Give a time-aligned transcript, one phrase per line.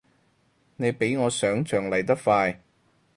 [0.77, 2.59] 你比我想像嚟得快